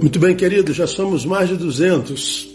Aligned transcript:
Muito 0.00 0.18
bem, 0.18 0.34
querido, 0.34 0.72
já 0.72 0.86
somos 0.86 1.24
mais 1.24 1.48
de 1.48 1.56
200. 1.56 2.48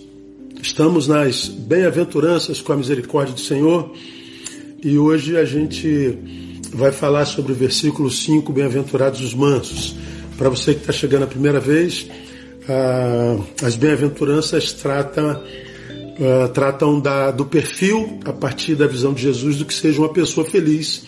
Estamos 0.61 1.07
nas 1.07 1.47
bem-aventuranças 1.47 2.61
com 2.61 2.73
a 2.73 2.77
misericórdia 2.77 3.33
do 3.33 3.39
Senhor 3.39 3.93
e 4.83 4.97
hoje 4.97 5.37
a 5.37 5.45
gente 5.45 6.17
vai 6.73 6.91
falar 6.91 7.25
sobre 7.25 7.51
o 7.51 7.55
versículo 7.55 8.09
5, 8.09 8.51
Bem-aventurados 8.51 9.21
os 9.21 9.33
mansos. 9.33 9.95
Para 10.37 10.49
você 10.49 10.73
que 10.73 10.81
está 10.81 10.93
chegando 10.93 11.23
a 11.23 11.27
primeira 11.27 11.59
vez, 11.59 12.07
ah, 12.67 13.37
as 13.63 13.75
bem-aventuranças 13.75 14.73
tratam, 14.73 15.29
ah, 15.31 16.47
tratam 16.49 16.99
da, 16.99 17.31
do 17.31 17.45
perfil, 17.45 18.19
a 18.25 18.33
partir 18.33 18.75
da 18.75 18.87
visão 18.87 19.13
de 19.13 19.21
Jesus, 19.21 19.57
do 19.57 19.65
que 19.65 19.73
seja 19.73 19.99
uma 19.99 20.09
pessoa 20.09 20.45
feliz. 20.45 21.03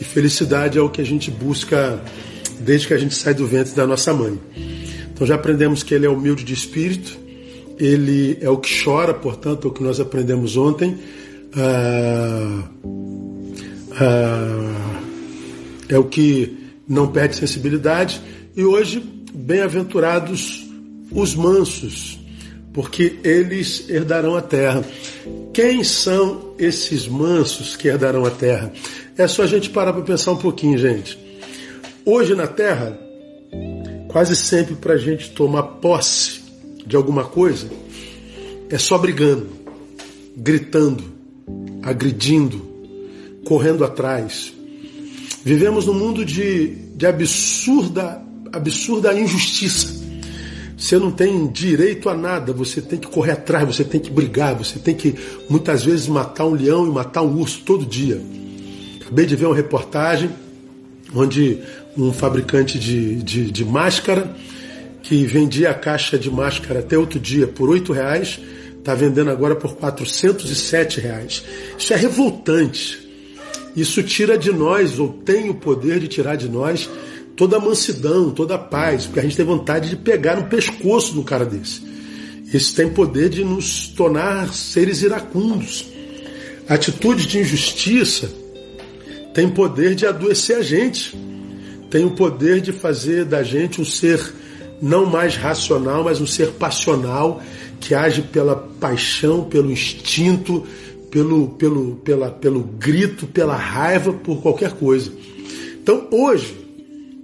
E 0.00 0.04
felicidade 0.04 0.78
é 0.78 0.80
o 0.80 0.88
que 0.88 1.00
a 1.00 1.06
gente 1.06 1.30
busca 1.30 2.02
desde 2.60 2.88
que 2.88 2.94
a 2.94 2.98
gente 2.98 3.14
sai 3.14 3.34
do 3.34 3.46
ventre 3.46 3.74
da 3.74 3.86
nossa 3.86 4.12
mãe. 4.12 4.38
Então 5.18 5.26
já 5.26 5.34
aprendemos 5.34 5.82
que 5.82 5.92
ele 5.92 6.06
é 6.06 6.08
humilde 6.08 6.44
de 6.44 6.54
espírito, 6.54 7.18
ele 7.76 8.38
é 8.40 8.48
o 8.48 8.56
que 8.56 8.70
chora, 8.84 9.12
portanto, 9.12 9.66
é 9.66 9.68
o 9.68 9.74
que 9.74 9.82
nós 9.82 9.98
aprendemos 9.98 10.56
ontem. 10.56 10.96
Ah, 11.56 12.62
ah, 14.00 15.02
é 15.88 15.98
o 15.98 16.04
que 16.04 16.56
não 16.86 17.10
perde 17.10 17.34
sensibilidade. 17.34 18.22
E 18.56 18.62
hoje, 18.62 19.02
bem-aventurados 19.34 20.64
os 21.10 21.34
mansos, 21.34 22.20
porque 22.72 23.18
eles 23.24 23.90
herdarão 23.90 24.36
a 24.36 24.40
terra. 24.40 24.84
Quem 25.52 25.82
são 25.82 26.54
esses 26.60 27.08
mansos 27.08 27.74
que 27.74 27.88
herdarão 27.88 28.24
a 28.24 28.30
terra? 28.30 28.72
É 29.16 29.26
só 29.26 29.42
a 29.42 29.46
gente 29.48 29.68
parar 29.68 29.92
para 29.92 30.02
pensar 30.02 30.30
um 30.30 30.36
pouquinho, 30.36 30.78
gente. 30.78 31.18
Hoje 32.04 32.36
na 32.36 32.46
terra, 32.46 33.07
quase 34.08 34.34
sempre 34.34 34.74
para 34.74 34.94
a 34.94 34.98
gente 34.98 35.30
tomar 35.30 35.62
posse 35.62 36.40
de 36.86 36.96
alguma 36.96 37.24
coisa, 37.24 37.68
é 38.70 38.78
só 38.78 38.96
brigando, 38.98 39.48
gritando, 40.36 41.04
agredindo, 41.82 42.66
correndo 43.44 43.84
atrás. 43.84 44.52
Vivemos 45.44 45.86
num 45.86 45.94
mundo 45.94 46.24
de, 46.24 46.74
de 46.96 47.06
absurda, 47.06 48.22
absurda 48.52 49.18
injustiça. 49.18 49.98
Você 50.76 50.98
não 50.98 51.10
tem 51.10 51.48
direito 51.48 52.08
a 52.08 52.14
nada, 52.14 52.52
você 52.52 52.80
tem 52.80 52.98
que 52.98 53.08
correr 53.08 53.32
atrás, 53.32 53.66
você 53.66 53.84
tem 53.84 54.00
que 54.00 54.10
brigar, 54.10 54.54
você 54.54 54.78
tem 54.78 54.94
que 54.94 55.14
muitas 55.50 55.84
vezes 55.84 56.06
matar 56.06 56.46
um 56.46 56.54
leão 56.54 56.86
e 56.86 56.90
matar 56.90 57.22
um 57.22 57.36
urso 57.36 57.62
todo 57.64 57.84
dia. 57.84 58.20
Acabei 59.00 59.26
de 59.26 59.34
ver 59.34 59.46
uma 59.46 59.56
reportagem 59.56 60.30
onde 61.14 61.58
um 61.98 62.12
fabricante 62.12 62.78
de, 62.78 63.16
de, 63.16 63.50
de 63.50 63.64
máscara 63.64 64.34
que 65.02 65.24
vendia 65.26 65.70
a 65.70 65.74
caixa 65.74 66.18
de 66.18 66.30
máscara 66.30 66.80
até 66.80 66.96
outro 66.96 67.18
dia 67.18 67.46
por 67.46 67.68
oito 67.68 67.92
reais, 67.92 68.38
está 68.78 68.94
vendendo 68.94 69.30
agora 69.30 69.56
por 69.56 69.74
407 69.74 71.00
reais. 71.00 71.42
Isso 71.78 71.92
é 71.92 71.96
revoltante. 71.96 73.06
Isso 73.76 74.02
tira 74.02 74.36
de 74.36 74.52
nós, 74.52 74.98
ou 74.98 75.08
tem 75.08 75.50
o 75.50 75.54
poder 75.54 75.98
de 75.98 76.08
tirar 76.08 76.36
de 76.36 76.48
nós, 76.48 76.88
toda 77.36 77.56
a 77.56 77.60
mansidão, 77.60 78.30
toda 78.30 78.54
a 78.54 78.58
paz, 78.58 79.06
porque 79.06 79.20
a 79.20 79.22
gente 79.22 79.36
tem 79.36 79.46
vontade 79.46 79.90
de 79.90 79.96
pegar 79.96 80.36
no 80.36 80.48
pescoço 80.48 81.18
um 81.18 81.22
cara 81.22 81.44
desse. 81.44 81.82
Isso 82.52 82.74
tem 82.74 82.88
poder 82.88 83.28
de 83.28 83.44
nos 83.44 83.88
tornar 83.88 84.52
seres 84.52 85.02
iracundos. 85.02 85.86
Atitude 86.68 87.26
de 87.26 87.38
injustiça 87.38 88.30
tem 89.32 89.48
poder 89.48 89.94
de 89.94 90.06
adoecer 90.06 90.56
a 90.56 90.62
gente, 90.62 91.16
tem 91.90 92.04
o 92.04 92.10
poder 92.10 92.60
de 92.60 92.72
fazer 92.72 93.24
da 93.24 93.42
gente 93.42 93.80
um 93.80 93.84
ser 93.84 94.34
não 94.80 95.06
mais 95.06 95.36
racional, 95.36 96.04
mas 96.04 96.20
um 96.20 96.26
ser 96.26 96.52
passional 96.52 97.42
que 97.80 97.94
age 97.94 98.22
pela 98.22 98.56
paixão, 98.56 99.44
pelo 99.44 99.70
instinto, 99.70 100.66
pelo, 101.10 101.48
pelo, 101.50 101.96
pela, 101.96 102.30
pelo 102.30 102.62
grito, 102.62 103.26
pela 103.26 103.56
raiva, 103.56 104.12
por 104.12 104.40
qualquer 104.42 104.72
coisa. 104.72 105.12
Então 105.82 106.06
hoje, 106.10 106.54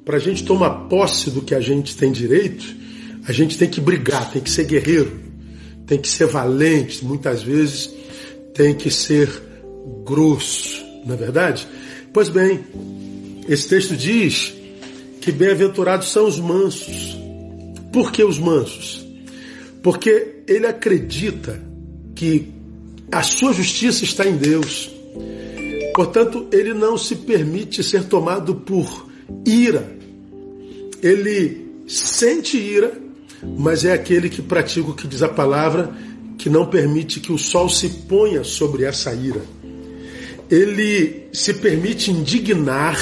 para 0.04 0.16
a 0.16 0.20
gente 0.20 0.44
tomar 0.44 0.88
posse 0.88 1.30
do 1.30 1.42
que 1.42 1.54
a 1.54 1.60
gente 1.60 1.96
tem 1.96 2.10
direito, 2.10 2.64
a 3.26 3.32
gente 3.32 3.56
tem 3.56 3.68
que 3.68 3.80
brigar, 3.80 4.30
tem 4.30 4.42
que 4.42 4.50
ser 4.50 4.64
guerreiro, 4.64 5.20
tem 5.86 5.98
que 5.98 6.08
ser 6.08 6.26
valente, 6.26 7.04
muitas 7.04 7.42
vezes 7.42 7.90
tem 8.54 8.74
que 8.74 8.90
ser 8.90 9.28
grosso, 10.04 10.82
não 11.04 11.14
é 11.14 11.18
verdade? 11.18 11.66
Pois 12.12 12.28
bem, 12.28 12.60
esse 13.48 13.68
texto 13.68 13.96
diz 13.96 14.54
que 15.20 15.30
bem-aventurados 15.30 16.10
são 16.10 16.26
os 16.26 16.38
mansos. 16.38 17.16
Por 17.92 18.10
que 18.10 18.22
os 18.24 18.38
mansos? 18.38 19.06
Porque 19.82 20.42
ele 20.46 20.66
acredita 20.66 21.62
que 22.14 22.52
a 23.12 23.22
sua 23.22 23.52
justiça 23.52 24.04
está 24.04 24.26
em 24.26 24.36
Deus. 24.36 24.90
Portanto, 25.94 26.46
ele 26.50 26.74
não 26.74 26.98
se 26.98 27.16
permite 27.16 27.82
ser 27.82 28.04
tomado 28.04 28.54
por 28.54 29.08
ira. 29.46 29.96
Ele 31.02 31.66
sente 31.86 32.56
ira, 32.56 32.92
mas 33.58 33.84
é 33.84 33.92
aquele 33.92 34.28
que 34.28 34.42
pratica 34.42 34.90
o 34.90 34.94
que 34.94 35.06
diz 35.06 35.22
a 35.22 35.28
palavra, 35.28 35.94
que 36.38 36.48
não 36.48 36.66
permite 36.66 37.20
que 37.20 37.30
o 37.30 37.38
sol 37.38 37.68
se 37.68 37.88
ponha 38.08 38.42
sobre 38.42 38.84
essa 38.84 39.14
ira 39.14 39.42
ele 40.50 41.28
se 41.32 41.54
permite 41.54 42.10
indignar, 42.10 42.98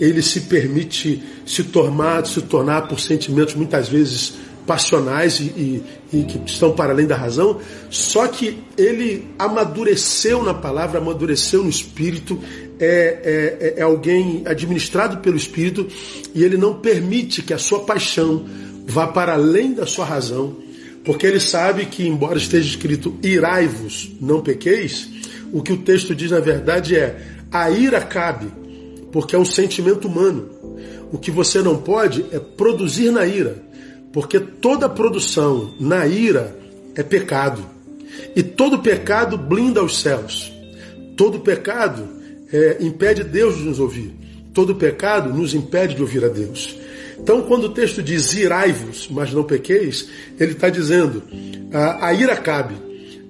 ele 0.00 0.22
se 0.22 0.42
permite 0.42 1.22
se 1.44 1.62
tornar, 1.64 2.26
se 2.26 2.40
tornar 2.42 2.88
por 2.88 2.98
sentimentos 2.98 3.54
muitas 3.54 3.88
vezes 3.88 4.34
passionais 4.66 5.40
e, 5.40 5.44
e, 5.44 5.82
e, 6.12 6.24
que 6.24 6.40
estão 6.46 6.72
para 6.72 6.92
além 6.92 7.06
da 7.06 7.16
razão, 7.16 7.60
só 7.90 8.28
que 8.28 8.58
ele 8.76 9.26
amadureceu 9.38 10.42
na 10.42 10.54
palavra, 10.54 10.98
amadureceu 10.98 11.62
no 11.64 11.68
espírito, 11.68 12.38
é, 12.78 13.74
é, 13.76 13.80
é 13.80 13.82
alguém 13.82 14.42
administrado 14.46 15.18
pelo 15.18 15.36
espírito 15.36 15.86
e 16.34 16.44
ele 16.44 16.56
não 16.56 16.74
permite 16.74 17.42
que 17.42 17.52
a 17.52 17.58
sua 17.58 17.80
paixão 17.80 18.46
vá 18.86 19.06
para 19.06 19.34
além 19.34 19.72
da 19.74 19.86
sua 19.86 20.04
razão, 20.04 20.56
porque 21.04 21.26
ele 21.26 21.40
sabe 21.40 21.86
que, 21.86 22.06
embora 22.06 22.38
esteja 22.38 22.68
escrito 22.68 23.16
irai-vos, 23.22 24.12
não 24.20 24.40
pequeis, 24.40 25.08
o 25.52 25.62
que 25.62 25.72
o 25.72 25.78
texto 25.78 26.14
diz, 26.14 26.30
na 26.30 26.40
verdade, 26.40 26.96
é 26.96 27.20
a 27.50 27.70
ira 27.70 28.00
cabe, 28.00 28.59
porque 29.12 29.34
é 29.34 29.38
um 29.38 29.44
sentimento 29.44 30.08
humano. 30.08 30.48
O 31.12 31.18
que 31.18 31.30
você 31.30 31.60
não 31.60 31.76
pode 31.76 32.24
é 32.30 32.38
produzir 32.38 33.10
na 33.10 33.26
ira, 33.26 33.62
porque 34.12 34.38
toda 34.38 34.88
produção 34.88 35.74
na 35.80 36.06
ira 36.06 36.56
é 36.94 37.02
pecado. 37.02 37.64
E 38.34 38.42
todo 38.42 38.80
pecado 38.80 39.36
blinda 39.36 39.82
os 39.82 40.00
céus. 40.00 40.52
Todo 41.16 41.40
pecado 41.40 42.08
é, 42.52 42.78
impede 42.80 43.24
Deus 43.24 43.56
de 43.56 43.64
nos 43.64 43.80
ouvir. 43.80 44.14
Todo 44.52 44.74
pecado 44.74 45.32
nos 45.32 45.54
impede 45.54 45.94
de 45.94 46.02
ouvir 46.02 46.24
a 46.24 46.28
Deus. 46.28 46.76
Então, 47.18 47.42
quando 47.42 47.64
o 47.64 47.68
texto 47.68 48.02
diz 48.02 48.32
irai-vos, 48.32 49.08
mas 49.10 49.32
não 49.32 49.44
pequeis, 49.44 50.08
ele 50.38 50.52
está 50.52 50.70
dizendo 50.70 51.22
a, 51.72 52.06
a 52.06 52.14
ira 52.14 52.36
cabe, 52.36 52.74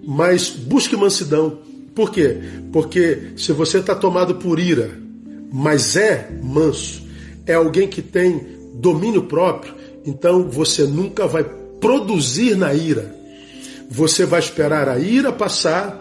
mas 0.06 0.48
busque 0.48 0.96
mansidão, 0.96 1.58
por 1.94 2.10
quê? 2.10 2.36
Porque 2.72 3.32
se 3.36 3.52
você 3.52 3.78
está 3.78 3.94
tomado 3.94 4.36
por 4.36 4.60
ira, 4.60 4.90
mas 5.52 5.96
é 5.96 6.30
manso, 6.42 7.02
é 7.46 7.54
alguém 7.54 7.88
que 7.88 8.02
tem 8.02 8.46
domínio 8.74 9.24
próprio, 9.24 9.74
então 10.06 10.48
você 10.48 10.84
nunca 10.84 11.26
vai 11.26 11.44
produzir 11.80 12.56
na 12.56 12.72
ira. 12.74 13.14
Você 13.90 14.24
vai 14.24 14.38
esperar 14.38 14.88
a 14.88 14.98
ira 14.98 15.32
passar, 15.32 16.00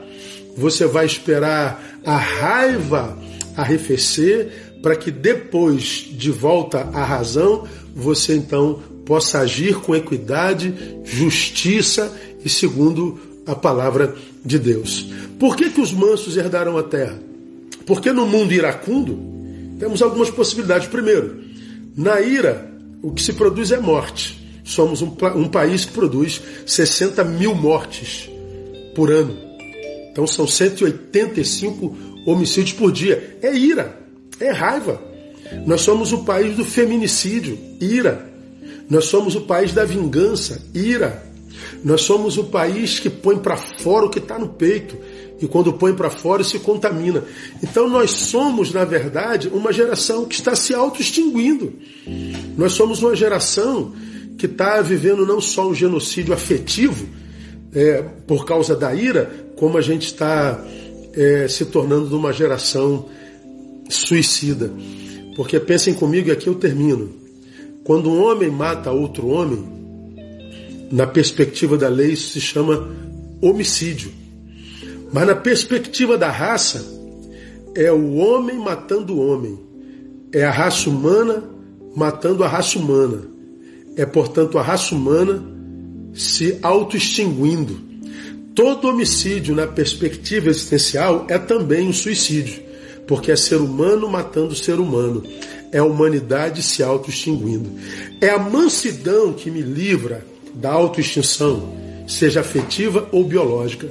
você 0.55 0.85
vai 0.85 1.05
esperar 1.05 1.83
a 2.05 2.17
raiva 2.17 3.17
arrefecer, 3.55 4.77
para 4.81 4.95
que 4.95 5.11
depois 5.11 6.07
de 6.11 6.31
volta 6.31 6.79
à 6.93 7.03
razão, 7.03 7.67
você 7.93 8.35
então 8.35 8.81
possa 9.05 9.39
agir 9.39 9.75
com 9.75 9.95
equidade, 9.95 10.73
justiça 11.03 12.15
e 12.45 12.49
segundo 12.49 13.19
a 13.45 13.55
palavra 13.55 14.15
de 14.45 14.57
Deus. 14.57 15.07
Por 15.37 15.55
que, 15.55 15.69
que 15.69 15.81
os 15.81 15.91
mansos 15.91 16.37
herdaram 16.37 16.77
a 16.77 16.83
terra? 16.83 17.19
Porque 17.85 18.11
no 18.13 18.27
mundo 18.27 18.53
iracundo 18.53 19.38
temos 19.79 20.01
algumas 20.01 20.29
possibilidades. 20.29 20.87
Primeiro, 20.87 21.41
na 21.95 22.19
ira, 22.21 22.69
o 23.01 23.11
que 23.11 23.23
se 23.23 23.33
produz 23.33 23.71
é 23.71 23.79
morte. 23.79 24.37
Somos 24.63 25.01
um, 25.01 25.15
um 25.35 25.47
país 25.47 25.85
que 25.85 25.93
produz 25.93 26.41
60 26.65 27.23
mil 27.23 27.55
mortes 27.55 28.29
por 28.93 29.09
ano. 29.09 29.35
Então 30.11 30.27
são 30.27 30.45
185 30.45 31.97
homicídios 32.25 32.73
por 32.73 32.91
dia. 32.91 33.37
É 33.41 33.55
ira, 33.55 33.97
é 34.39 34.51
raiva. 34.51 35.01
Nós 35.65 35.81
somos 35.81 36.11
o 36.11 36.19
país 36.19 36.55
do 36.55 36.65
feminicídio, 36.65 37.57
ira. 37.79 38.29
Nós 38.89 39.05
somos 39.05 39.35
o 39.35 39.41
país 39.41 39.71
da 39.73 39.85
vingança, 39.85 40.61
ira. 40.73 41.23
Nós 41.83 42.01
somos 42.01 42.37
o 42.37 42.45
país 42.45 42.99
que 42.99 43.09
põe 43.09 43.37
para 43.37 43.55
fora 43.55 44.05
o 44.05 44.09
que 44.09 44.19
está 44.19 44.37
no 44.37 44.49
peito 44.49 44.97
e 45.41 45.47
quando 45.47 45.73
põe 45.73 45.93
para 45.93 46.09
fora 46.09 46.43
se 46.43 46.59
contamina. 46.59 47.23
Então 47.63 47.89
nós 47.89 48.11
somos, 48.11 48.73
na 48.73 48.83
verdade, 48.83 49.47
uma 49.47 49.71
geração 49.71 50.25
que 50.25 50.35
está 50.35 50.55
se 50.55 50.73
auto-extinguindo. 50.73 51.73
Nós 52.57 52.73
somos 52.73 53.01
uma 53.01 53.15
geração 53.15 53.93
que 54.37 54.45
está 54.45 54.81
vivendo 54.81 55.25
não 55.25 55.39
só 55.39 55.67
um 55.67 55.75
genocídio 55.75 56.33
afetivo 56.33 57.07
é, 57.73 58.03
por 58.27 58.45
causa 58.45 58.75
da 58.75 58.93
ira, 58.93 59.49
como 59.55 59.77
a 59.77 59.81
gente 59.81 60.05
está 60.05 60.63
é, 61.13 61.47
se 61.47 61.65
tornando 61.65 62.17
uma 62.17 62.33
geração 62.33 63.05
suicida. 63.89 64.71
Porque 65.35 65.59
pensem 65.59 65.93
comigo 65.93 66.29
e 66.29 66.31
aqui 66.31 66.47
eu 66.47 66.55
termino. 66.55 67.09
Quando 67.83 68.09
um 68.09 68.21
homem 68.23 68.49
mata 68.49 68.91
outro 68.91 69.27
homem, 69.27 69.63
na 70.91 71.07
perspectiva 71.07 71.77
da 71.77 71.87
lei 71.87 72.11
isso 72.11 72.33
se 72.33 72.41
chama 72.41 72.89
homicídio. 73.41 74.11
Mas 75.11 75.27
na 75.27 75.35
perspectiva 75.35 76.17
da 76.17 76.29
raça, 76.29 76.85
é 77.75 77.91
o 77.91 78.15
homem 78.15 78.57
matando 78.57 79.15
o 79.15 79.27
homem. 79.27 79.59
É 80.31 80.43
a 80.43 80.51
raça 80.51 80.89
humana 80.89 81.43
matando 81.95 82.43
a 82.43 82.47
raça 82.47 82.77
humana. 82.77 83.21
É, 83.95 84.05
portanto, 84.05 84.57
a 84.57 84.61
raça 84.61 84.95
humana 84.95 85.43
se 86.13 86.57
auto-extinguindo. 86.61 87.79
Todo 88.55 88.89
homicídio, 88.89 89.55
na 89.55 89.67
perspectiva 89.67 90.49
existencial, 90.49 91.25
é 91.29 91.37
também 91.37 91.87
um 91.87 91.93
suicídio, 91.93 92.61
porque 93.07 93.31
é 93.31 93.35
ser 93.35 93.57
humano 93.57 94.09
matando 94.09 94.55
ser 94.55 94.79
humano. 94.79 95.23
É 95.71 95.77
a 95.79 95.83
humanidade 95.83 96.61
se 96.61 96.83
auto-extinguindo. 96.83 97.69
É 98.19 98.29
a 98.29 98.39
mansidão 98.39 99.33
que 99.33 99.51
me 99.51 99.61
livra 99.61 100.25
da 100.53 100.71
autoextinção, 100.71 101.73
seja 102.07 102.41
afetiva 102.41 103.07
ou 103.11 103.23
biológica. 103.23 103.87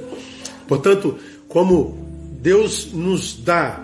Portanto, 0.69 1.15
como 1.47 1.97
Deus 2.41 2.93
nos 2.93 3.35
dá, 3.43 3.83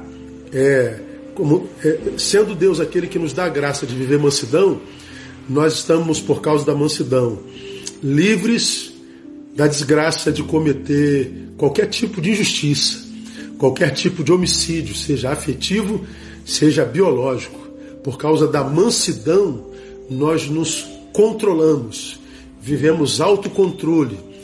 é, 0.53 0.99
como, 1.33 1.67
é, 1.83 1.99
sendo 2.17 2.53
Deus 2.53 2.79
aquele 2.79 3.07
que 3.07 3.19
nos 3.19 3.33
dá 3.33 3.45
a 3.45 3.49
graça 3.49 3.87
de 3.87 3.95
viver 3.95 4.19
mansidão, 4.19 4.79
nós 5.49 5.73
estamos, 5.73 6.21
por 6.21 6.41
causa 6.41 6.63
da 6.63 6.75
mansidão, 6.75 7.39
livres 8.03 8.93
da 9.55 9.67
desgraça 9.67 10.31
de 10.31 10.43
cometer 10.43 11.49
qualquer 11.57 11.87
tipo 11.87 12.21
de 12.21 12.31
injustiça, 12.31 13.03
qualquer 13.57 13.91
tipo 13.91 14.23
de 14.23 14.31
homicídio, 14.31 14.95
seja 14.95 15.31
afetivo, 15.31 16.05
seja 16.45 16.85
biológico. 16.85 17.59
Por 18.03 18.17
causa 18.17 18.47
da 18.47 18.63
mansidão, 18.63 19.65
nós 20.09 20.47
nos 20.47 20.85
controlamos, 21.11 22.19
vivemos 22.61 23.19
autocontrole. 23.19 24.34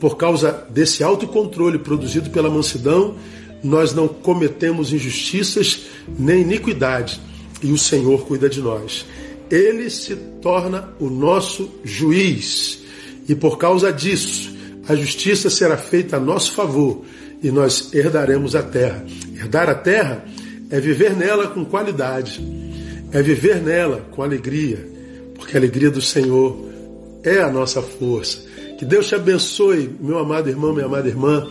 Por 0.00 0.16
causa 0.16 0.66
desse 0.70 1.02
autocontrole 1.02 1.78
produzido 1.78 2.30
pela 2.30 2.50
mansidão, 2.50 3.16
nós 3.62 3.94
não 3.94 4.06
cometemos 4.06 4.92
injustiças 4.92 5.86
nem 6.18 6.42
iniquidade. 6.42 7.20
E 7.62 7.72
o 7.72 7.78
Senhor 7.78 8.26
cuida 8.26 8.48
de 8.48 8.60
nós. 8.60 9.06
Ele 9.50 9.88
se 9.88 10.14
torna 10.42 10.90
o 11.00 11.08
nosso 11.08 11.70
juiz. 11.82 12.80
E 13.28 13.34
por 13.34 13.58
causa 13.58 13.92
disso, 13.92 14.54
a 14.88 14.94
justiça 14.94 15.50
será 15.50 15.76
feita 15.76 16.16
a 16.16 16.20
nosso 16.20 16.52
favor 16.52 17.02
e 17.42 17.50
nós 17.50 17.92
herdaremos 17.92 18.54
a 18.54 18.62
terra. 18.62 19.04
Herdar 19.34 19.68
a 19.68 19.74
terra 19.74 20.24
é 20.70 20.80
viver 20.80 21.16
nela 21.16 21.48
com 21.48 21.64
qualidade, 21.64 22.40
é 23.12 23.22
viver 23.22 23.60
nela 23.62 24.06
com 24.10 24.22
alegria, 24.22 24.86
porque 25.34 25.56
a 25.56 25.60
alegria 25.60 25.90
do 25.90 26.00
Senhor 26.00 26.56
é 27.22 27.40
a 27.40 27.50
nossa 27.50 27.82
força. 27.82 28.44
Que 28.78 28.84
Deus 28.84 29.08
te 29.08 29.14
abençoe, 29.14 29.90
meu 30.00 30.18
amado 30.18 30.48
irmão, 30.48 30.72
minha 30.72 30.86
amada 30.86 31.08
irmã, 31.08 31.46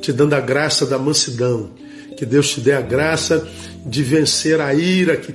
te 0.00 0.12
dando 0.12 0.34
a 0.34 0.40
graça 0.40 0.86
da 0.86 0.98
mansidão. 0.98 1.70
Que 2.16 2.24
Deus 2.24 2.50
te 2.50 2.60
dê 2.60 2.72
a 2.72 2.80
graça 2.80 3.46
de 3.84 4.02
vencer 4.02 4.60
a 4.60 4.74
ira 4.74 5.16
que 5.16 5.32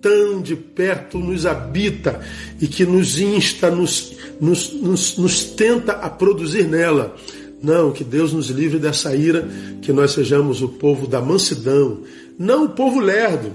tão 0.00 0.40
de 0.40 0.54
perto 0.54 1.18
nos 1.18 1.46
habita 1.46 2.20
e 2.60 2.66
que 2.66 2.86
nos 2.86 3.18
insta, 3.18 3.70
nos, 3.70 4.12
nos, 4.40 4.72
nos, 4.72 5.16
nos 5.16 5.44
tenta 5.44 5.92
a 5.92 6.08
produzir 6.08 6.66
nela. 6.66 7.16
Não, 7.62 7.90
que 7.90 8.04
Deus 8.04 8.32
nos 8.32 8.48
livre 8.48 8.78
dessa 8.78 9.14
ira, 9.14 9.48
que 9.82 9.92
nós 9.92 10.12
sejamos 10.12 10.62
o 10.62 10.68
povo 10.68 11.06
da 11.06 11.20
mansidão, 11.20 12.02
não 12.38 12.66
o 12.66 12.68
povo 12.68 13.00
lerdo, 13.00 13.50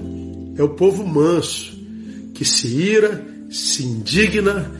é 0.58 0.64
o 0.64 0.70
povo 0.70 1.06
manso, 1.06 1.80
que 2.34 2.44
se 2.44 2.68
ira, 2.68 3.24
se 3.50 3.84
indigna, 3.84 4.72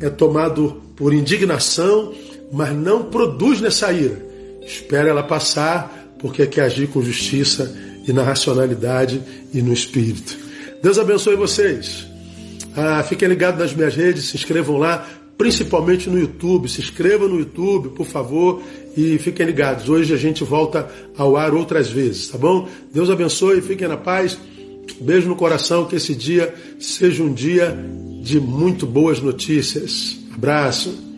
é 0.00 0.08
tomado 0.08 0.82
por 1.00 1.14
indignação, 1.14 2.12
mas 2.52 2.76
não 2.76 3.04
produz 3.04 3.58
nessa 3.58 3.90
ira. 3.90 4.22
Espera 4.60 5.08
ela 5.08 5.22
passar, 5.22 6.14
porque 6.18 6.46
quer 6.46 6.64
agir 6.64 6.88
com 6.88 7.02
justiça 7.02 7.74
e 8.06 8.12
na 8.12 8.22
racionalidade 8.22 9.22
e 9.54 9.62
no 9.62 9.72
espírito. 9.72 10.36
Deus 10.82 10.98
abençoe 10.98 11.36
vocês. 11.36 12.06
Ah, 12.76 13.02
fiquem 13.02 13.26
ligados 13.28 13.58
nas 13.58 13.74
minhas 13.74 13.96
redes, 13.96 14.26
se 14.26 14.36
inscrevam 14.36 14.76
lá, 14.76 15.08
principalmente 15.38 16.10
no 16.10 16.18
YouTube. 16.18 16.68
Se 16.68 16.82
inscrevam 16.82 17.28
no 17.28 17.38
YouTube, 17.38 17.96
por 17.96 18.04
favor, 18.04 18.62
e 18.94 19.16
fiquem 19.16 19.46
ligados. 19.46 19.88
Hoje 19.88 20.12
a 20.12 20.18
gente 20.18 20.44
volta 20.44 20.86
ao 21.16 21.34
ar 21.34 21.54
outras 21.54 21.88
vezes, 21.88 22.28
tá 22.28 22.36
bom? 22.36 22.68
Deus 22.92 23.08
abençoe, 23.08 23.62
fiquem 23.62 23.88
na 23.88 23.96
paz. 23.96 24.38
Beijo 25.00 25.28
no 25.28 25.36
coração, 25.36 25.86
que 25.86 25.96
esse 25.96 26.14
dia 26.14 26.54
seja 26.78 27.22
um 27.22 27.32
dia 27.32 27.74
de 28.22 28.38
muito 28.38 28.84
boas 28.84 29.18
notícias. 29.18 30.19
Abraço. 30.40 31.09